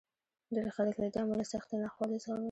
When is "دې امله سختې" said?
1.13-1.75